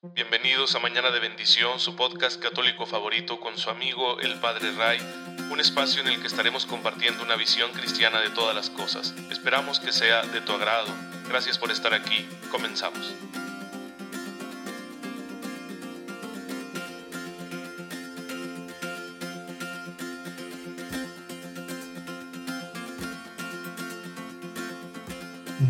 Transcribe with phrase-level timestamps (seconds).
[0.00, 5.00] Bienvenidos a Mañana de Bendición, su podcast católico favorito con su amigo el Padre Ray,
[5.50, 9.12] un espacio en el que estaremos compartiendo una visión cristiana de todas las cosas.
[9.28, 10.86] Esperamos que sea de tu agrado.
[11.28, 12.28] Gracias por estar aquí.
[12.52, 13.12] Comenzamos.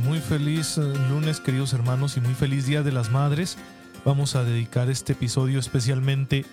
[0.04, 3.56] Muy feliz eh, lunes, queridos hermanos, y muy feliz Día de las Madres.
[4.08, 6.46] Vamos a dedicar este episodio especialmente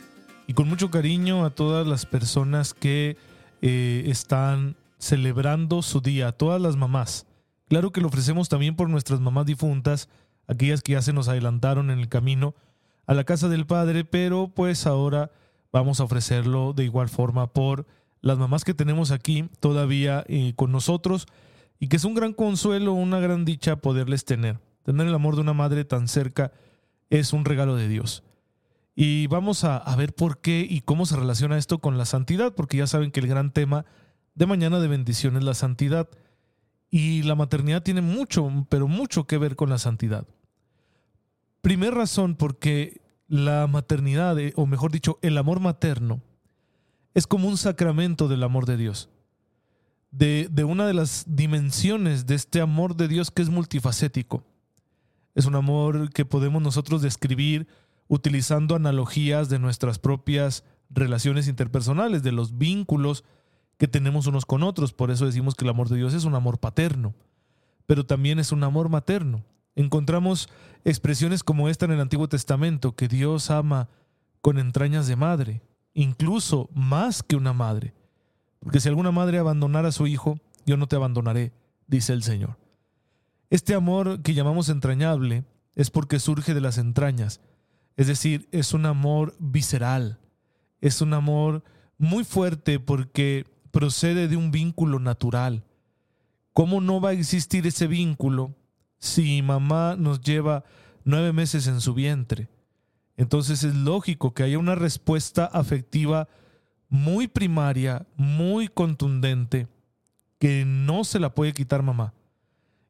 [0.46, 3.16] y con mucho cariño a todas las personas que
[3.62, 7.28] eh, están celebrando su día, a todas las mamás.
[7.70, 10.10] Claro que lo ofrecemos también por nuestras mamás difuntas,
[10.48, 12.56] aquellas que ya se nos adelantaron en el camino
[13.06, 15.32] a la casa del Padre, pero pues ahora
[15.72, 17.88] vamos a ofrecerlo de igual forma por
[18.20, 21.26] las mamás que tenemos aquí todavía eh, con nosotros
[21.80, 24.60] y que es un gran consuelo, una gran dicha poderles tener.
[24.84, 26.52] Tener el amor de una madre tan cerca
[27.10, 28.24] es un regalo de Dios.
[28.96, 32.54] Y vamos a, a, ver por qué y cómo se relaciona esto con la santidad,
[32.56, 33.86] porque ya saben que el gran tema
[34.36, 36.10] de mañana de bendición es la santidad.
[36.90, 40.28] Y la maternidad tiene mucho, pero mucho que ver con la santidad.
[41.62, 46.22] Primer razón, porque la maternidad, eh, o mejor dicho, el amor materno,
[47.14, 49.10] es como un sacramento del amor de Dios
[50.18, 54.46] de, de una de las dimensiones de este amor de Dios que es multifacético.
[55.36, 57.68] Es un amor que podemos nosotros describir
[58.08, 63.24] utilizando analogías de nuestras propias relaciones interpersonales, de los vínculos
[63.78, 64.94] que tenemos unos con otros.
[64.94, 67.14] Por eso decimos que el amor de Dios es un amor paterno,
[67.86, 69.44] pero también es un amor materno.
[69.76, 70.48] Encontramos
[70.86, 73.90] expresiones como esta en el Antiguo Testamento, que Dios ama
[74.42, 75.62] con entrañas de madre,
[75.94, 77.94] incluso más que una madre.
[78.60, 81.52] Porque si alguna madre abandonara a su hijo, yo no te abandonaré,
[81.88, 82.58] dice el Señor.
[83.50, 87.42] Este amor que llamamos entrañable es porque surge de las entrañas,
[87.96, 90.20] es decir, es un amor visceral,
[90.82, 91.64] es un amor
[91.98, 95.64] muy fuerte porque procede de un vínculo natural.
[96.54, 98.56] ¿Cómo no va a existir ese vínculo
[98.98, 100.64] si mamá nos lleva
[101.04, 102.50] nueve meses en su vientre?
[103.18, 106.28] Entonces es lógico que haya una respuesta afectiva
[106.90, 109.68] muy primaria, muy contundente,
[110.40, 112.14] que no se la puede quitar mamá.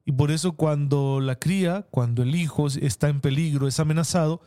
[0.05, 4.41] Y por eso cuando la cría, cuando el hijo está en peligro, es amenazado,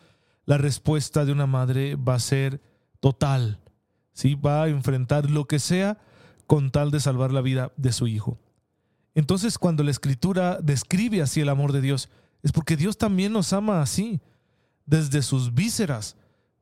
[0.47, 2.63] la respuesta de una madre va a ser
[3.01, 3.61] total.
[4.13, 4.35] ¿sí?
[4.35, 5.99] Va a enfrentar lo que sea
[6.47, 8.39] con tal de salvar la vida de su hijo.
[9.15, 12.09] Entonces cuando la escritura describe así el amor de Dios,
[12.43, 14.21] es porque Dios también nos ama así,
[14.87, 16.17] desde sus vísceras.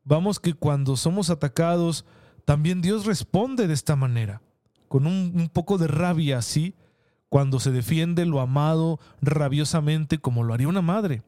[0.05, 2.05] Vamos que cuando somos atacados,
[2.45, 4.43] también Dios responde de esta manera,
[4.89, 6.75] con un, poco de rabia así,
[7.29, 11.23] cuando se defiende lo amado rabiosamente como lo haría una madre.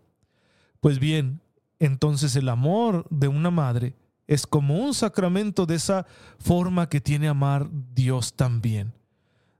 [0.80, 1.40] Pues bien,
[1.78, 6.06] entonces el amor de una madre es como un sacramento de esa
[6.38, 8.92] forma que tiene amar Dios también.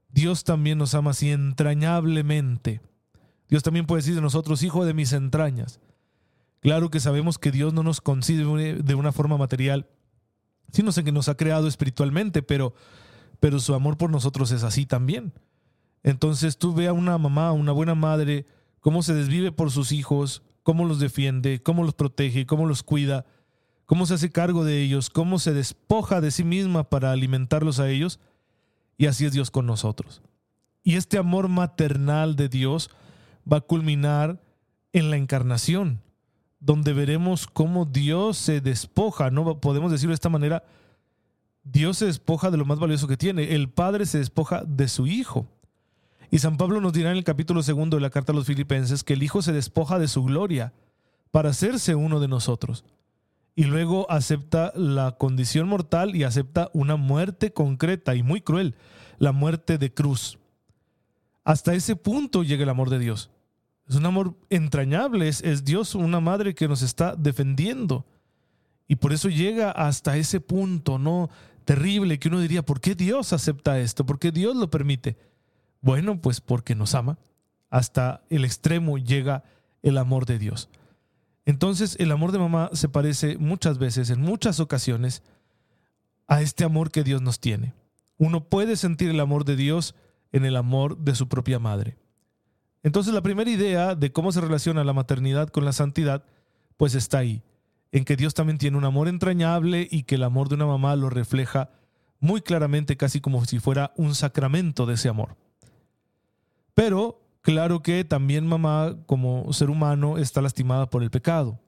[0.09, 2.81] Dios también nos ama así entrañablemente.
[3.49, 5.79] Dios también puede decir de nosotros, hijo de mis entrañas.
[6.61, 9.87] Claro que sabemos que Dios no nos concibe de una forma material,
[10.71, 12.73] Sí, no sé que nos ha creado espiritualmente, pero,
[13.39, 15.33] pero su amor por nosotros es así también.
[16.03, 18.45] Entonces tú ve a una mamá, una buena madre,
[18.79, 23.25] cómo se desvive por sus hijos, cómo los defiende, cómo los protege, cómo los cuida,
[23.85, 27.89] cómo se hace cargo de ellos, cómo se despoja de sí misma para alimentarlos a
[27.89, 28.19] ellos.
[28.97, 30.21] Y así es Dios con nosotros.
[30.83, 32.89] Y este amor maternal de Dios
[33.51, 34.41] va a culminar
[34.93, 36.01] en la encarnación,
[36.59, 39.59] donde veremos cómo Dios se despoja, ¿no?
[39.59, 40.63] Podemos decirlo de esta manera,
[41.63, 45.07] Dios se despoja de lo más valioso que tiene, el Padre se despoja de su
[45.07, 45.47] Hijo.
[46.31, 49.03] Y San Pablo nos dirá en el capítulo segundo de la carta a los filipenses
[49.03, 50.73] que el Hijo se despoja de su gloria
[51.31, 52.85] para hacerse uno de nosotros.
[53.55, 58.75] Y luego acepta la condición mortal y acepta una muerte concreta y muy cruel,
[59.17, 60.37] la muerte de cruz.
[61.43, 63.31] Hasta ese punto llega el amor de Dios.
[63.87, 68.05] Es un amor entrañable, es, Dios una madre que nos está defendiendo.
[68.87, 71.29] Y por eso llega hasta ese punto, ¿no?
[71.65, 74.05] Terrible, que uno diría, ¿por qué Dios acepta esto?
[74.05, 75.17] ¿Por qué Dios lo permite?
[75.81, 77.17] Bueno, pues porque nos ama.
[77.69, 79.43] Hasta el extremo llega
[79.81, 80.69] el amor de Dios.
[81.45, 85.23] Entonces el amor de mamá se parece muchas veces, en muchas ocasiones,
[86.27, 87.73] a este amor que Dios nos tiene.
[88.17, 89.95] Uno puede sentir el amor de Dios
[90.31, 91.97] en el amor de su propia madre.
[92.83, 96.23] Entonces la primera idea de cómo se relaciona la maternidad con la santidad,
[96.77, 97.43] pues está ahí,
[97.91, 100.95] en que Dios también tiene un amor entrañable y que el amor de una mamá
[100.95, 101.71] lo refleja
[102.19, 105.35] muy claramente, casi como si fuera un sacramento de ese amor.
[106.79, 111.59] Pero claro que también mamá como ser humano está lastimada por el pecado.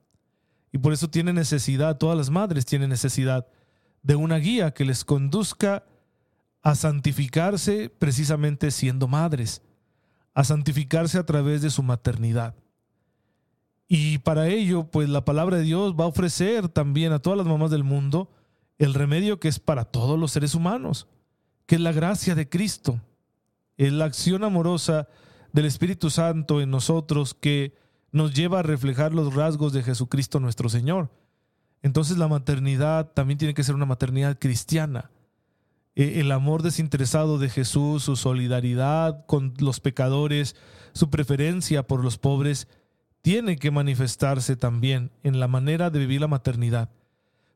[0.72, 3.46] Y por eso tiene necesidad, todas las madres tienen necesidad
[4.04, 5.84] de una guía que les conduzca
[6.62, 9.62] a santificarse precisamente siendo madres,
[10.34, 12.56] a santificarse a través de su maternidad.
[13.90, 17.48] Y para ello, pues la palabra de Dios va a ofrecer también a todas las
[17.48, 18.32] mamás del mundo
[18.78, 21.10] el remedio que es para todos los seres humanos,
[21.66, 23.02] que es la gracia de Cristo,
[23.88, 25.08] es la acción amorosa
[25.54, 27.74] del Espíritu Santo en nosotros que
[28.12, 31.10] nos lleva a reflejar los rasgos de Jesucristo nuestro Señor.
[31.82, 35.10] Entonces la maternidad también tiene que ser una maternidad cristiana.
[35.96, 40.56] E, el amor desinteresado de Jesús, su solidaridad con los pecadores,
[40.94, 42.68] su preferencia por los pobres,
[43.24, 46.92] tiene que manifestarse también en la manera de vivir la maternidad,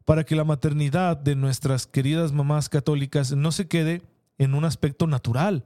[0.05, 4.01] para que la maternidad de nuestras queridas mamás católicas no se quede
[4.39, 5.65] en un aspecto natural,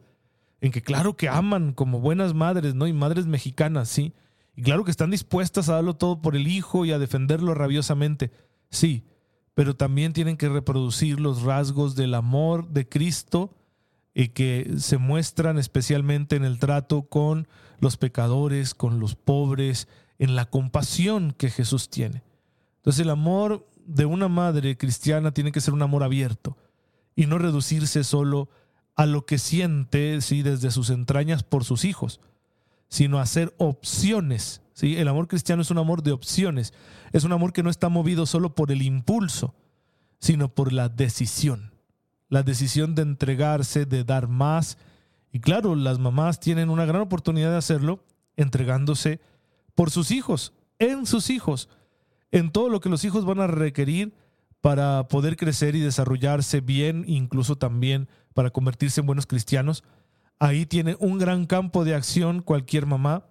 [0.61, 2.87] en que claro que aman como buenas madres, ¿no?
[2.87, 4.13] Y madres mexicanas, sí.
[4.55, 8.31] Y claro que están dispuestas a darlo todo por el hijo y a defenderlo rabiosamente,
[8.69, 9.05] sí.
[9.53, 13.55] Pero también tienen que reproducir los rasgos del amor de Cristo
[14.13, 17.47] y que se muestran especialmente en el trato con
[17.79, 22.23] los pecadores, con los pobres, en la compasión que Jesús tiene.
[22.77, 26.57] Entonces el amor de una madre cristiana tiene que ser un amor abierto
[27.15, 28.49] y no reducirse solo
[28.99, 30.41] a lo que siente ¿sí?
[30.41, 32.19] desde sus entrañas por sus hijos,
[32.89, 34.61] sino hacer opciones.
[34.73, 34.97] ¿sí?
[34.97, 36.73] El amor cristiano es un amor de opciones,
[37.13, 39.55] es un amor que no está movido solo por el impulso,
[40.19, 41.71] sino por la decisión,
[42.27, 44.77] la decisión de entregarse, de dar más.
[45.31, 48.03] Y claro, las mamás tienen una gran oportunidad de hacerlo
[48.35, 49.21] entregándose
[49.75, 51.69] por sus hijos, en sus hijos,
[52.31, 54.13] en todo lo que los hijos van a requerir
[54.61, 59.83] para poder crecer y desarrollarse bien, incluso también para convertirse en buenos cristianos.
[60.37, 63.25] Ahí tiene un gran campo de acción cualquier mamá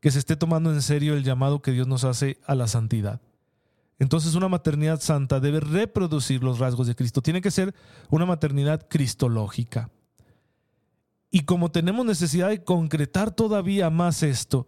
[0.00, 3.20] que se esté tomando en serio el llamado que Dios nos hace a la santidad.
[3.98, 7.20] Entonces una maternidad santa debe reproducir los rasgos de Cristo.
[7.20, 7.74] Tiene que ser
[8.08, 9.90] una maternidad cristológica.
[11.30, 14.66] Y como tenemos necesidad de concretar todavía más esto,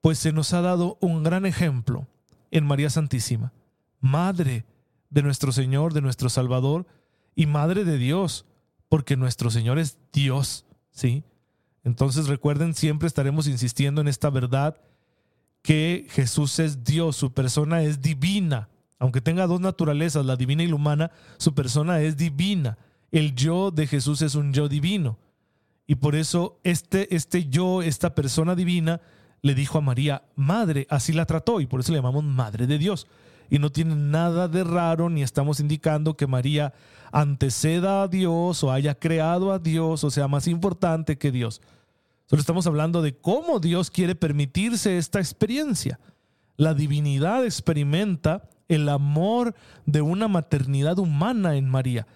[0.00, 2.08] pues se nos ha dado un gran ejemplo
[2.50, 3.52] en María Santísima,
[4.00, 4.66] Madre
[5.16, 6.86] de nuestro Señor, de nuestro Salvador
[7.34, 8.44] y Madre de Dios,
[8.90, 11.24] porque nuestro Señor es Dios, ¿sí?
[11.84, 14.78] Entonces recuerden, siempre estaremos insistiendo en esta verdad
[15.62, 18.68] que Jesús es Dios, su persona es divina.
[18.98, 22.76] Aunque tenga dos naturalezas, la divina y la humana, su persona es divina.
[23.10, 25.18] El yo de Jesús es un yo divino.
[25.86, 29.00] Y por eso este, este yo, esta persona divina,
[29.40, 32.76] le dijo a María, madre, así la trató, y por eso le llamamos madre de
[32.76, 33.06] Dios
[33.50, 36.72] y no tiene nada de raro ni estamos indicando que María
[37.12, 41.60] anteceda a Dios o haya creado a Dios o sea más importante que Dios.
[42.26, 46.00] Solo estamos hablando de cómo Dios quiere permitirse esta experiencia.
[46.56, 49.54] La divinidad experimenta el amor
[49.84, 52.06] de una maternidad humana en María.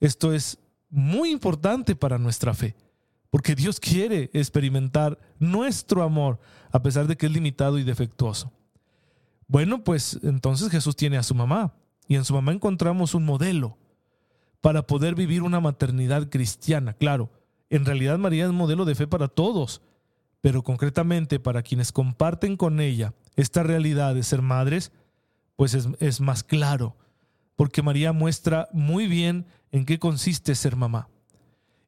[0.00, 2.74] Esto es muy importante para nuestra fe,
[3.28, 6.40] porque Dios quiere experimentar nuestro amor
[6.72, 8.50] a pesar de que es limitado y defectuoso.
[9.50, 11.74] Bueno, pues entonces Jesús tiene a su mamá
[12.06, 13.76] y en su mamá encontramos un modelo
[14.60, 16.92] para poder vivir una maternidad cristiana.
[16.92, 17.32] Claro,
[17.68, 19.82] en realidad María es modelo de fe para todos,
[20.40, 24.92] pero concretamente para quienes comparten con ella esta realidad de ser madres,
[25.56, 26.96] pues es, más claro,
[27.56, 31.08] porque María muestra muy bien en qué consiste ser mamá.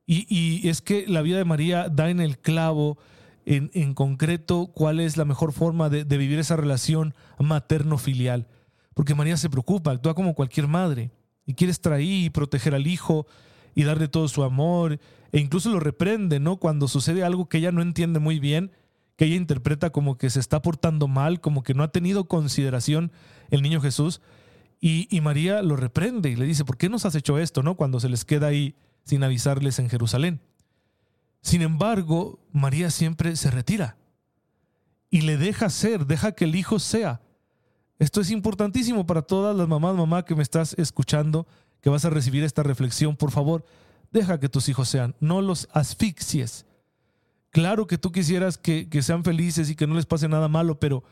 [0.05, 2.99] Y, y es que la vida de María da en el clavo
[3.45, 8.47] en, concreto cuál es la mejor forma de, vivir esa relación materno-filial.
[8.95, 11.11] Porque María se preocupa, actúa como cualquier madre
[11.47, 13.27] y quiere extraer y proteger al hijo
[13.75, 15.01] y darle todo su amor
[15.33, 16.59] e incluso lo reprende, ¿no?
[16.59, 18.71] Cuando sucede algo que ella no entiende muy bien,
[19.17, 23.13] que ella interpreta como que se está portando mal, como que no ha tenido consideración
[23.51, 24.21] el niño Jesús.
[24.81, 27.77] Y, y, María lo reprende y le dice, ¿por qué nos has hecho esto, no?
[27.77, 30.41] Cuando se les queda ahí sin avisarles en Jerusalén.
[31.43, 33.97] Sin embargo, María siempre se retira
[35.11, 37.21] y le deja ser, deja que el hijo sea.
[37.99, 41.47] Esto es importantísimo para todas las mamás, mamá que me estás escuchando,
[41.81, 43.17] que vas a recibir esta reflexión.
[43.17, 43.65] Por favor,
[44.13, 46.65] deja que tus hijos sean, no los asfixies.
[47.51, 50.81] Claro que tú quisieras que, que sean felices y que no les pase nada malo,
[50.81, 51.05] pero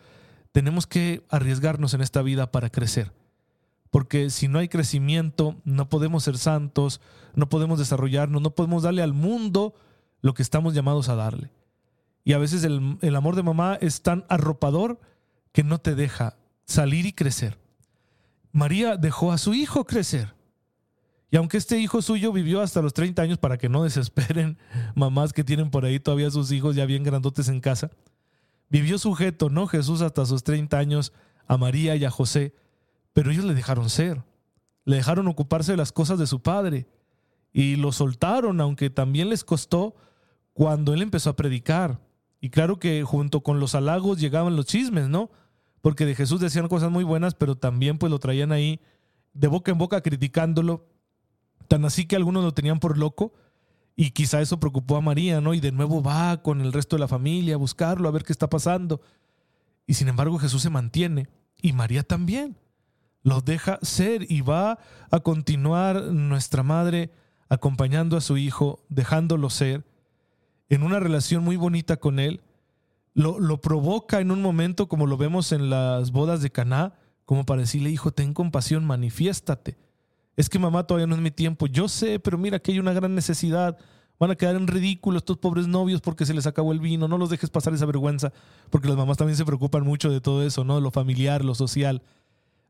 [0.53, 3.13] tenemos que arriesgarnos en esta vida para crecer.
[3.91, 7.01] Porque si no hay crecimiento, no podemos ser santos,
[7.35, 9.75] no podemos desarrollarnos, no podemos darle al mundo
[10.21, 11.51] lo que estamos llamados a darle.
[12.25, 15.01] Y a veces el, amor de mamá es tan arropador
[15.53, 17.59] que no te deja salir y crecer.
[18.53, 20.35] María dejó a su hijo crecer.
[21.31, 24.59] Y aunque este hijo suyo vivió hasta los 30 años, para que no desesperen
[24.95, 27.91] mamás que tienen por ahí todavía sus hijos ya bien grandotes en casa,
[28.69, 29.67] vivió sujeto, ¿no?
[29.67, 31.13] Jesús hasta sus 30 años
[31.47, 32.55] a María y a José,
[33.13, 34.23] pero ellos le dejaron ser,
[34.85, 36.87] le dejaron ocuparse de las cosas de su padre
[37.53, 39.97] y lo soltaron, aunque también les costó
[40.61, 42.03] cuando él empezó a predicar.
[42.39, 45.31] Y claro que junto con los halagos llegaban los chismes, ¿no?
[45.81, 48.79] Porque de Jesús decían cosas muy buenas, pero también pues lo traían ahí
[49.33, 50.87] de boca en boca criticándolo,
[51.67, 53.33] tan así que algunos lo tenían por loco
[53.97, 55.55] y quizá eso preocupó a María, ¿no?
[55.55, 58.33] Y de nuevo va con el resto de la familia a buscarlo, a ver qué
[58.35, 59.01] está pasando.
[59.87, 61.31] Y sin embargo Jesús se mantiene
[61.63, 62.59] y María también.
[63.23, 64.79] Lo deja ser y va
[65.11, 67.11] a continuar nuestra madre
[67.49, 69.87] acompañando a su hijo, dejándolo ser,
[70.71, 72.41] en una relación muy bonita con él.
[73.13, 76.95] Lo, lo provoca en un momento como lo vemos en las bodas de Caná,
[77.27, 79.77] como para decirle, hijo, ten compasión, manifiéstate.
[80.37, 81.67] Es que mamá todavía no es mi tiempo.
[81.67, 83.77] Yo sé, pero mira que hay una gran necesidad.
[84.19, 87.09] Van a quedar en ridículo estos pobres novios porque se les acabó el vino.
[87.09, 88.33] No los dejes pasar esa vergüenza,
[88.71, 90.81] porque las mamás también se preocupan mucho de todo eso, ¿no?
[90.81, 92.03] Lo familiar, lo social,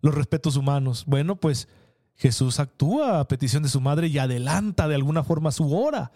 [0.00, 1.04] los respetos humanos.
[1.06, 1.68] Bueno, pues
[2.16, 6.12] Jesús actúa a petición de su madre y adelanta de alguna forma su hora.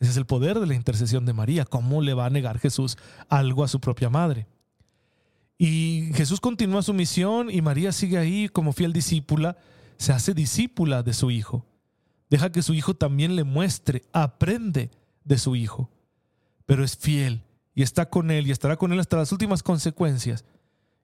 [0.00, 1.64] Ese es el poder de la intercesión de María.
[1.64, 2.96] ¿Cómo le va a negar Jesús
[3.28, 4.46] algo a su propia madre?
[5.58, 9.56] Y Jesús continúa su misión y María sigue ahí como fiel discípula,
[9.96, 11.66] se hace discípula de su hijo.
[12.30, 14.90] Deja que su hijo también le muestre, aprende
[15.24, 15.90] de su hijo.
[16.64, 17.42] Pero es fiel
[17.74, 20.44] y está con él y estará con él hasta las últimas consecuencias.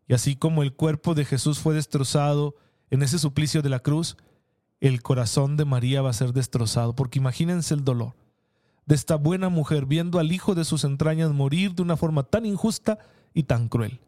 [0.07, 2.55] Y así como el cuerpo de Jesús fue destrozado
[2.91, 4.17] en ese suplicio de la cruz,
[4.81, 8.15] el corazón de María va a ser destrozado, porque imagínense el dolor
[8.87, 12.47] de esta buena mujer viendo al hijo de sus entrañas morir de una forma tan
[12.47, 12.99] injusta
[13.33, 14.01] y tan cruel.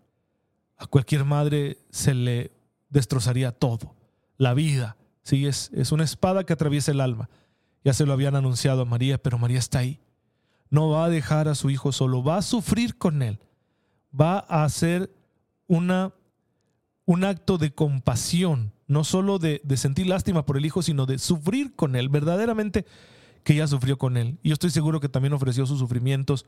[0.76, 2.52] A cualquier madre se le
[2.90, 3.94] destrozaría todo,
[4.36, 4.96] la vida.
[5.22, 7.28] Sí, es, es una espada que atraviesa el alma.
[7.84, 9.98] Ya se lo habían anunciado a María, pero María está ahí.
[10.70, 13.38] No va a dejar a su hijo solo, va a sufrir con él.
[14.18, 15.10] Va a hacer
[15.66, 16.12] una,
[17.04, 21.74] un acto de compasión no solo de, sentir lástima por el hijo, sino de sufrir
[21.74, 22.86] con él, verdaderamente
[23.46, 24.40] que ella sufrió con él.
[24.42, 26.46] Y yo estoy seguro que también ofreció sus sufrimientos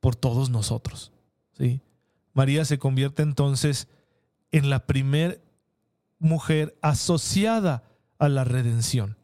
[0.00, 1.12] por todos nosotros.
[1.56, 1.80] ¿sí?
[2.32, 3.86] María se convierte entonces
[4.50, 5.44] en la primer
[6.18, 7.84] mujer asociada
[8.18, 9.16] a la redención.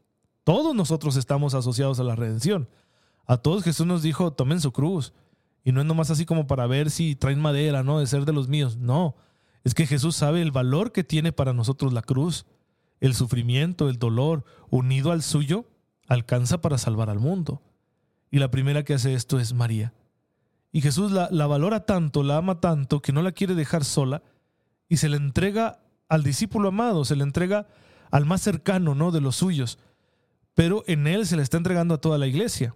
[0.44, 2.68] Todos nosotros estamos asociados a la redención.
[3.26, 5.12] A todos Jesús nos dijo, tomen su cruz.
[5.64, 7.98] Y no es nomás así como para ver si traen madera, ¿no?
[7.98, 8.76] De ser de los míos.
[8.76, 9.16] No,
[9.64, 12.46] es que Jesús sabe el valor que tiene para nosotros la cruz.
[13.00, 15.66] El sufrimiento, el dolor, unido al suyo,
[16.10, 17.62] alcanza para salvar al mundo.
[18.30, 19.94] Y la primera que hace esto es María.
[20.72, 24.22] Y Jesús la, la valora tanto, la ama tanto, que no la quiere dejar sola
[24.88, 27.68] y se le entrega al discípulo amado, se le entrega
[28.10, 29.12] al más cercano, ¿no?
[29.12, 29.78] De los suyos.
[30.54, 32.74] Pero en él se le está entregando a toda la iglesia.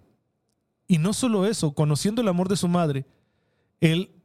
[0.87, 3.05] Y no solo eso, conociendo el amor de su madre,
[3.81, 4.15] él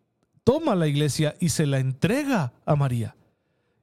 [0.44, 3.16] toma la iglesia y se la entrega a María.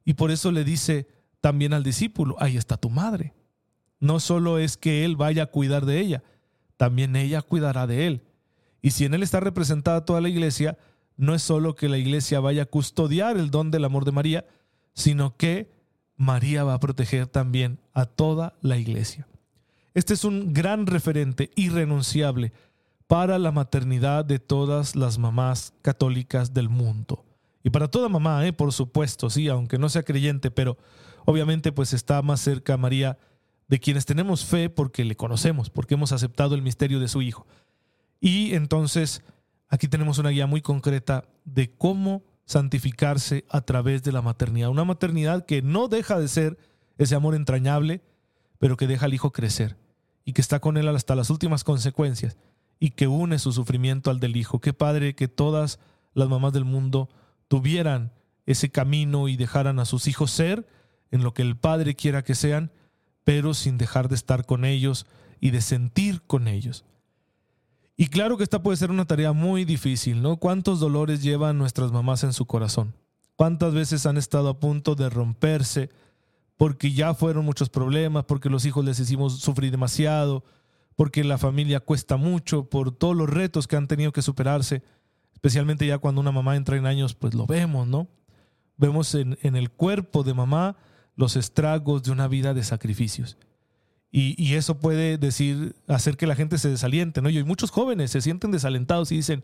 [0.06, 1.08] Y por eso le dice
[1.42, 3.34] también al discípulo, ahí está tu madre.
[4.00, 6.24] No solo es que él vaya a cuidar de ella,
[6.78, 8.22] también ella cuidará de él.
[8.82, 10.78] Y si en él está representada toda la iglesia,
[11.18, 14.46] no es solo que la iglesia vaya a custodiar el don del amor de María,
[14.94, 15.72] sino que
[16.16, 19.28] María va a proteger también a toda la iglesia.
[19.94, 22.54] Este es un gran referente irrenunciable
[23.08, 27.26] para la maternidad de todas las mamás católicas del mundo.
[27.64, 28.54] Y para toda mamá, ¿eh?
[28.54, 30.78] por supuesto, sí, aunque no sea creyente, pero
[31.26, 33.18] obviamente pues está más cerca María
[33.68, 37.46] de quienes tenemos fe porque le conocemos, porque hemos aceptado el misterio de su Hijo.
[38.20, 39.24] Y entonces
[39.70, 44.70] aquí tenemos una guía muy concreta de cómo santificarse a través de la maternidad.
[44.70, 46.58] Una maternidad que no deja de ser
[46.98, 48.02] ese amor entrañable,
[48.58, 49.78] pero que deja al Hijo crecer
[50.24, 52.38] y que está con él hasta las últimas consecuencias
[52.80, 54.60] y que une su sufrimiento al del Hijo.
[54.60, 55.80] Qué padre que todas
[56.14, 57.10] las mamás del mundo
[57.48, 58.12] tuvieran
[58.46, 60.68] ese camino y dejaran a sus hijos ser
[61.12, 62.72] en lo que el Padre quiera que sean,
[63.28, 65.06] pero sin dejar de estar con ellos
[65.42, 66.86] y de sentir con ellos.
[67.98, 70.38] Y claro que esta puede ser una tarea muy difícil, ¿no?
[70.38, 72.94] ¿Cuántos dolores llevan nuestras mamás en su corazón?
[73.36, 75.90] ¿Cuántas veces han estado a punto de romperse
[76.56, 80.46] porque ya fueron muchos problemas, porque los hijos les hicimos sufrir demasiado,
[80.96, 84.84] porque la familia cuesta mucho, por todos los retos que han tenido que superarse,
[85.34, 88.08] especialmente ya cuando una mamá entra en años, pues lo vemos, ¿no?
[88.78, 90.78] Vemos en, el cuerpo de mamá
[91.18, 93.38] los estragos de una vida de sacrificios.
[94.10, 97.30] Y, eso puede decir, hacer que la gente se desaliente, ¿no?
[97.30, 99.44] Y muchos jóvenes se sienten desalentados y dicen,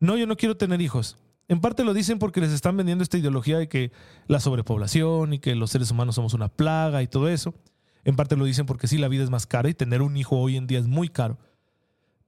[0.00, 1.16] no, yo no quiero tener hijos.
[1.46, 3.92] En parte lo dicen porque les están vendiendo esta ideología de que
[4.26, 7.54] la sobrepoblación y que los seres humanos somos una plaga y todo eso.
[8.02, 10.38] En parte lo dicen porque sí, la vida es más cara y tener un hijo
[10.38, 11.38] hoy en día es muy caro.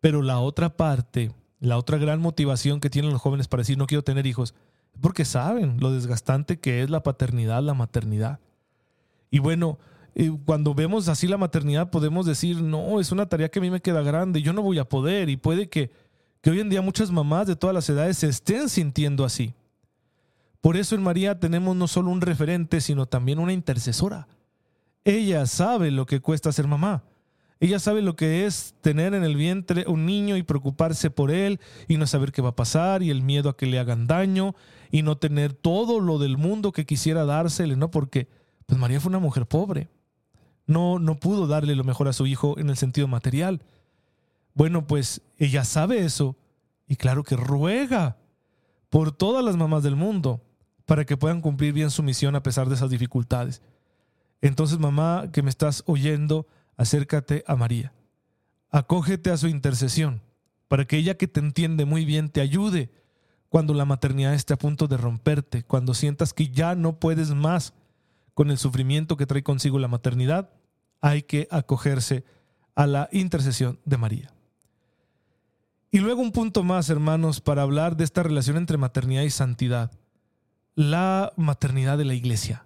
[0.01, 3.87] Pero la otra parte, la otra gran motivación que tienen los jóvenes para decir no
[3.87, 4.55] quiero tener hijos,
[5.01, 8.41] porque saben lo desgastante que es la paternidad, la maternidad.
[9.33, 9.79] Y bueno,
[10.15, 13.71] eh, cuando vemos así la maternidad podemos decir, no, es una tarea que a mí
[13.71, 15.91] me queda grande, yo no voy a poder y puede que,
[16.43, 19.55] que hoy en día muchas mamás de todas las edades se estén sintiendo así.
[20.61, 24.29] Por eso en María tenemos no solo un referente, sino también una intercesora.
[25.03, 27.03] Ella sabe lo que cuesta ser mamá.
[27.59, 31.59] Ella sabe lo que es tener en el vientre un niño y preocuparse por él
[31.89, 34.55] y no saber qué va a pasar y el miedo a que le hagan daño
[34.91, 37.91] y no tener todo lo del mundo que quisiera dársele, ¿no?
[37.91, 38.29] Porque
[38.67, 39.89] pues María fue una mujer pobre.
[40.67, 43.63] No, no pudo darle lo mejor a su hijo en el sentido material.
[44.55, 46.37] Bueno, pues ella sabe eso
[46.87, 48.17] y claro que ruega
[48.91, 50.43] por todas las mamás del mundo
[50.85, 53.63] para que puedan cumplir bien su misión a pesar de esas dificultades.
[54.41, 57.93] Entonces, mamá que me estás oyendo, acércate a María.
[58.71, 60.21] Acógete a su intercesión,
[60.69, 62.91] para que ella que te entiende muy bien te ayude
[63.49, 67.75] cuando la maternidad esté a punto de romperte, cuando sientas que ya no puedes más
[68.35, 70.51] con el sufrimiento que trae consigo la maternidad,
[71.01, 72.25] hay que acogerse
[72.75, 74.33] a la intercesión de María.
[75.91, 79.91] Y luego un punto más, hermanos, para hablar de esta relación entre maternidad y santidad.
[80.75, 82.65] La maternidad de la iglesia.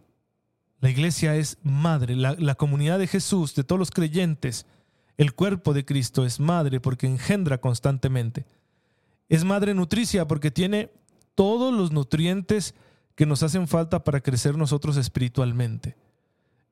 [0.81, 4.67] La iglesia es madre, la, comunidad de Jesús, de todos los creyentes,
[5.17, 8.45] el cuerpo de Cristo es madre porque engendra constantemente.
[9.29, 10.93] Es madre nutricia porque tiene
[11.35, 12.75] todos los nutrientes
[13.17, 15.97] que nos hacen falta para crecer nosotros espiritualmente.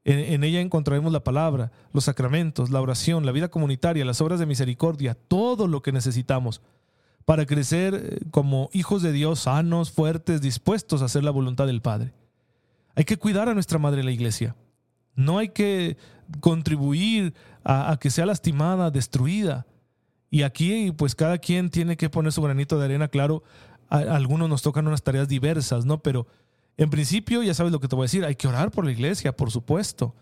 [0.05, 4.47] En, ella encontraremos la palabra, los sacramentos, la oración, la vida comunitaria, las obras de
[4.47, 6.61] misericordia, todo lo que necesitamos
[7.25, 11.81] para crecer eh, como hijos de Dios sanos, fuertes, dispuestos a hacer la voluntad del
[11.81, 12.13] Padre.
[12.95, 14.55] Hay que cuidar a nuestra madre la iglesia.
[15.15, 15.97] No hay que
[16.41, 17.35] contribuir
[17.65, 19.67] a, que sea lastimada, destruida.
[20.31, 23.09] Y aquí, pues cada quien tiene que poner su granito de arena.
[23.09, 23.43] Claro,
[23.89, 26.03] algunos nos tocan unas tareas diversas, ¿no?
[26.03, 26.27] Pero
[26.77, 28.93] en principio, ya sabes lo que te voy a decir, hay que orar por la
[28.93, 30.15] iglesia, por supuesto.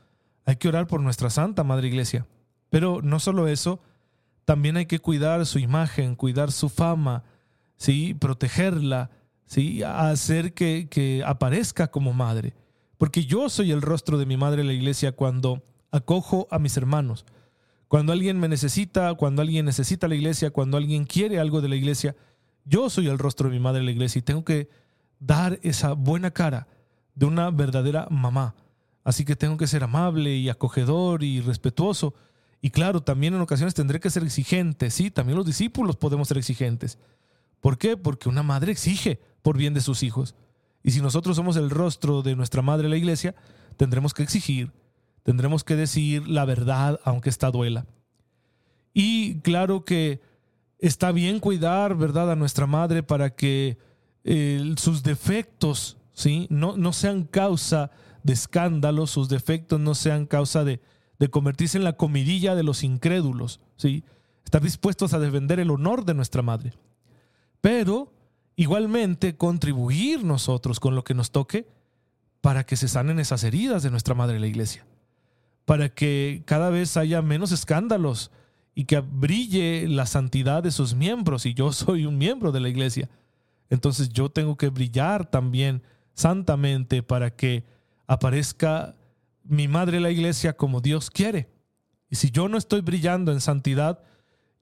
[0.45, 2.26] Hay que orar por nuestra Santa Madre Iglesia.
[2.69, 3.81] Pero no solo eso,
[4.44, 7.25] también hay que cuidar su imagen, cuidar su fama,
[7.77, 8.14] ¿sí?
[8.14, 9.11] protegerla,
[9.46, 9.83] ¿sí?
[9.83, 12.55] hacer que, que aparezca como madre.
[12.98, 16.77] Porque yo soy el rostro de mi madre en la iglesia cuando acojo a mis
[16.77, 17.25] hermanos.
[17.88, 21.77] Cuando alguien me necesita, cuando alguien necesita la iglesia, cuando alguien quiere algo de la
[21.77, 22.16] iglesia,
[22.64, 24.68] yo soy el rostro de mi madre en la iglesia y tengo que
[25.18, 26.66] dar esa buena cara
[27.14, 28.55] de una verdadera mamá.
[29.05, 32.14] Así que tengo que ser amable y acogedor y respetuoso.
[32.61, 34.90] Y claro, también en ocasiones tendré que ser exigente.
[34.90, 36.98] Sí, también los discípulos podemos ser exigentes.
[37.61, 37.96] ¿Por qué?
[37.96, 40.35] Porque una madre exige por bien de sus hijos.
[40.83, 43.35] Y si nosotros somos el rostro de nuestra madre la iglesia,
[43.77, 44.72] tendremos que exigir,
[45.22, 47.87] tendremos que decir la verdad, aunque esta duela.
[48.94, 50.20] Y claro que
[50.88, 53.79] está bien cuidar, ¿verdad?, a nuestra madre para que
[54.25, 57.90] eh, sus defectos, ¿sí?, no, no sean causa
[58.23, 60.81] de escándalo, sus defectos no sean causa de,
[61.18, 64.05] de convertirse en la comidilla de los incrédulos, ¿sí?
[64.45, 66.73] Estar dispuestos a defender el honor de nuestra madre.
[67.61, 68.12] Pero
[68.57, 71.66] igualmente contribuir nosotros con lo que nos toque
[72.40, 74.85] para que se sanen esas heridas de nuestra Madre la Iglesia,
[75.64, 78.33] para que cada vez haya menos escándalos
[78.74, 81.46] y que brille la santidad de sus miembros.
[81.46, 83.08] Y yo soy un miembro de la Iglesia.
[83.70, 85.82] Entonces yo tengo que brillar también
[86.14, 87.64] santamente para que
[88.06, 88.94] aparezca
[89.44, 91.48] mi Madre la Iglesia como Dios quiere.
[92.11, 94.02] Y si yo no estoy brillando en santidad,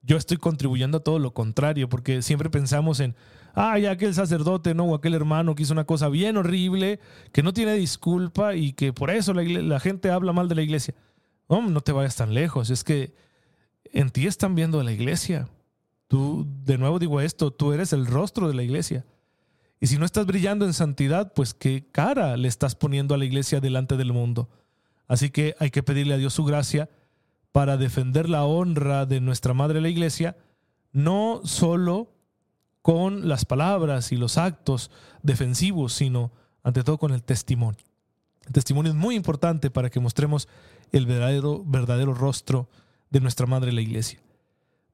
[0.03, 3.15] yo estoy contribuyendo a todo lo contrario, porque siempre pensamos en,
[3.53, 4.85] ay, aquel sacerdote, ¿no?
[4.85, 6.99] O aquel hermano que hizo una cosa bien horrible,
[7.31, 10.95] que no tiene disculpa y que por eso la, gente habla mal de la iglesia.
[11.49, 13.13] No, no te vayas tan lejos, es que
[13.91, 15.47] en ti están viendo la iglesia.
[16.07, 19.05] Tú, de nuevo digo esto, tú eres el rostro de la iglesia.
[19.79, 23.25] Y si no estás brillando en santidad, pues qué cara le estás poniendo a la
[23.25, 24.49] iglesia delante del mundo.
[25.07, 26.89] Así que hay que pedirle a Dios su gracia
[27.51, 30.37] para defender la honra de nuestra Madre la Iglesia,
[30.93, 32.13] no solo
[32.81, 34.89] con las palabras y los actos
[35.21, 36.31] defensivos, sino
[36.63, 37.83] ante todo con el testimonio.
[38.45, 40.47] El testimonio es muy importante para que mostremos
[40.91, 42.69] el verdadero, verdadero rostro
[43.11, 44.19] de nuestra Madre la Iglesia.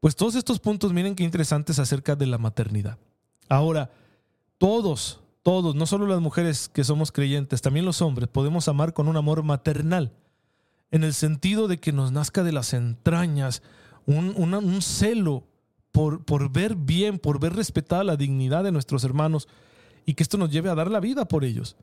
[0.01, 2.97] Pues todos estos puntos, miren qué interesantes acerca de la maternidad.
[3.47, 3.91] Ahora,
[4.57, 9.07] todos, todos, no solo las mujeres que somos creyentes, también los hombres, podemos amar con
[9.07, 10.11] un amor maternal
[10.91, 13.61] en el sentido de que nos nazca de las entrañas
[14.05, 15.43] un, celo
[15.91, 19.47] por, por, ver bien, por ver respetada la dignidad de nuestros hermanos
[20.05, 21.75] y que esto nos lleve a dar la vida por ellos.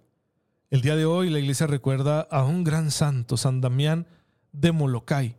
[0.71, 4.07] El día de hoy la iglesia recuerda a un gran santo, San Damián
[4.53, 5.37] de Molokai,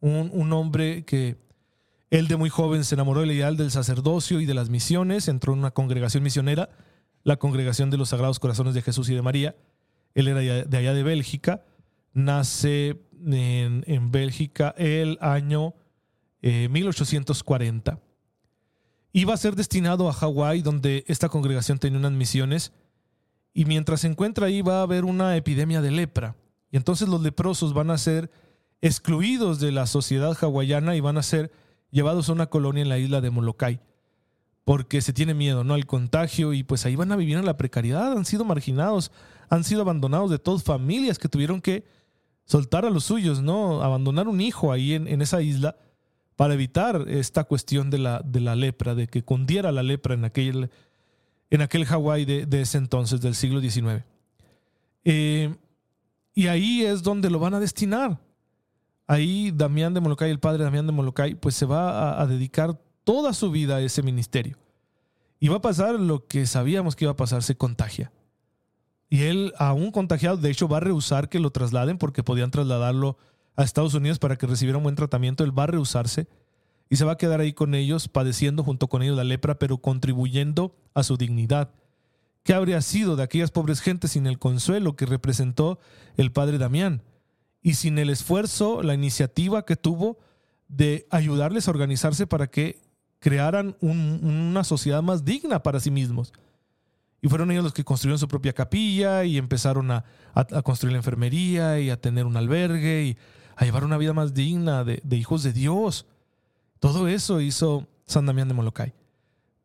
[0.00, 1.36] un, un hombre que
[2.10, 5.52] él de muy joven se enamoró del ideal del sacerdocio y de las misiones, entró
[5.52, 6.70] en una congregación misionera
[7.26, 9.56] la congregación de los Sagrados Corazones de Jesús y de María.
[10.14, 11.64] Él era de allá de Bélgica,
[12.12, 15.74] nace en, Bélgica el año
[16.40, 17.92] 1840.
[17.92, 17.98] Eh,
[19.12, 22.72] Iba a ser destinado a Hawái, donde esta congregación tenía unas misiones,
[23.52, 26.36] y mientras se encuentra ahí va a haber una epidemia de lepra.
[26.70, 28.30] Y entonces los leprosos van a ser
[28.80, 31.50] excluidos de la sociedad hawaiana y van a ser
[31.90, 33.80] llevados a una colonia en la isla de Molokai
[34.66, 35.74] porque se tiene miedo, ¿no?
[35.74, 39.12] Al contagio y pues ahí van a vivir en la precariedad, han sido marginados,
[39.48, 41.84] han sido abandonados de todas familias que tuvieron que
[42.46, 43.80] soltar a los suyos, ¿no?
[43.80, 45.76] Abandonar un hijo ahí en, esa isla
[46.34, 50.24] para evitar esta cuestión de la, de la lepra, de que cundiera la lepra en
[50.24, 50.68] aquel,
[51.50, 54.02] en aquel Hawái de, ese entonces, del siglo XIX.
[55.04, 55.54] Eh,
[56.34, 58.18] y ahí es donde lo van a destinar.
[59.06, 63.32] Ahí Damián de Molokai, el padre Damián de Molokai, pues se va a dedicar toda
[63.32, 64.58] su vida a ese ministerio.
[65.38, 68.10] Y va a pasar lo que sabíamos que iba a pasar, se contagia.
[69.08, 73.16] Y él, aún contagiado, de hecho va a rehusar que lo trasladen porque podían trasladarlo
[73.54, 75.44] a Estados Unidos para que recibiera un buen tratamiento.
[75.44, 76.26] Él va a rehusarse
[76.88, 79.78] y se va a quedar ahí con ellos, padeciendo junto con ellos la lepra, pero
[79.78, 81.70] contribuyendo a su dignidad.
[82.42, 85.78] ¿Qué habría sido de aquellas pobres gentes sin el consuelo que representó
[86.16, 87.02] el padre Damián?
[87.66, 90.18] Y sin el esfuerzo, la iniciativa que tuvo
[90.68, 92.80] de ayudarles a organizarse para que
[93.18, 96.32] crearan una sociedad más digna para sí mismos.
[97.20, 100.04] Y fueron ellos los que construyeron su propia capilla y empezaron a,
[100.62, 103.16] construir la enfermería y a tener un albergue y
[103.56, 106.06] a llevar una vida más digna de, hijos de Dios.
[106.78, 108.94] Todo eso hizo San Damián de Molokai.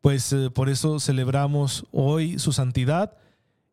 [0.00, 3.16] Pues eh, por eso celebramos hoy su santidad.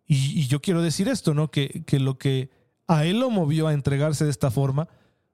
[0.06, 1.50] Y, yo quiero decir esto, ¿no?
[1.50, 2.59] Que, que lo que
[2.90, 4.90] a él lo movió a entregarse de esta forma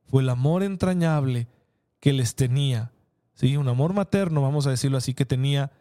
[0.08, 1.48] fue el amor entrañable
[2.02, 2.91] que les tenía
[3.34, 3.56] ¿sí?
[3.56, 5.72] un amor materno, vamos a decirlo así, que tenía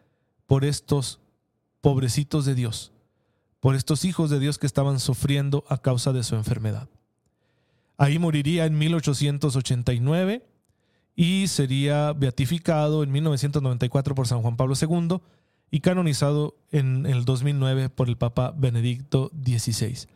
[0.47, 1.19] por estos
[1.81, 2.93] pobrecitos de Dios,
[3.59, 6.87] por estos hijos de Dios que estaban sufriendo a causa de su enfermedad.
[7.97, 10.45] Ahí moriría en 1889
[11.13, 15.19] y sería beatificado en 1994 por San Juan Pablo II
[15.71, 20.14] y canonizado en el 2009 por el Papa Benedicto XVI.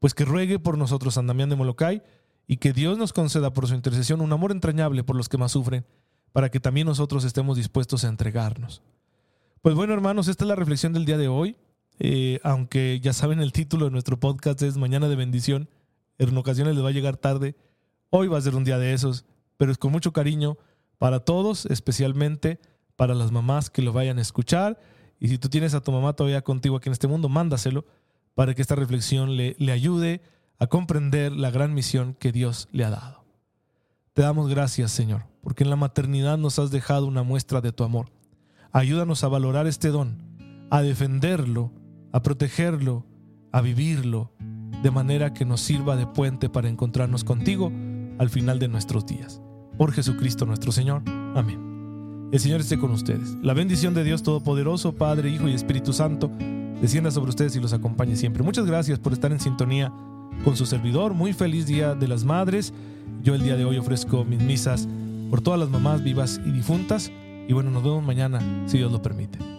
[0.00, 2.02] Pues que ruegue por nosotros San Damián de Molokai
[2.46, 5.52] y que Dios nos conceda por su intercesión un amor entrañable por los que más
[5.52, 5.84] sufren
[6.32, 8.82] para que también nosotros estemos dispuestos a entregarnos.
[9.62, 11.56] Pues bueno, hermanos, esta es la reflexión del día de hoy.
[11.98, 15.70] Eh, aunque ya saben, el título de nuestro podcast es Mañana de Bendición.
[16.18, 17.56] En ocasiones les va a llegar tarde.
[18.10, 19.24] Hoy va a ser un día de esos,
[19.56, 20.58] pero es con mucho cariño
[20.98, 22.60] para todos, especialmente
[22.96, 24.78] para las mamás que lo vayan a escuchar.
[25.18, 27.86] Y si tú tienes a tu mamá todavía contigo aquí en este mundo, mándaselo
[28.36, 30.20] para que esta reflexión le, ayude
[30.58, 33.24] a comprender la gran misión que Dios le ha dado.
[34.12, 37.82] Te damos gracias, Señor, porque en la maternidad nos has dejado una muestra de tu
[37.82, 38.10] amor.
[38.72, 40.18] Ayúdanos a valorar este don,
[40.70, 41.72] a defenderlo,
[42.12, 43.06] a protegerlo,
[43.52, 44.32] a vivirlo,
[44.82, 47.72] de manera que nos sirva de puente para encontrarnos contigo
[48.18, 49.40] al final de nuestros días.
[49.78, 51.02] Por Jesucristo nuestro Señor.
[51.34, 51.75] Amén.
[52.32, 53.36] El Señor esté con ustedes.
[53.42, 56.30] La bendición de Dios Todopoderoso, Padre, Hijo y Espíritu Santo,
[56.80, 58.42] descienda sobre ustedes y los acompañe siempre.
[58.42, 59.92] Muchas gracias por estar en sintonía
[60.44, 61.14] con su servidor.
[61.14, 62.72] Muy feliz Día de las Madres.
[63.22, 64.88] Yo el día de hoy ofrezco mis misas
[65.30, 67.12] por todas las mamás vivas y difuntas.
[67.48, 69.55] Y bueno, nos vemos mañana, si Dios lo permite.